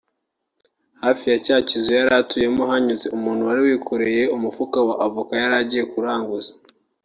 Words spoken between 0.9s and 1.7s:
hafi ya cya